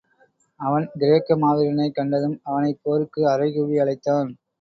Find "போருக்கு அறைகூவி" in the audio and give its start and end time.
2.81-3.77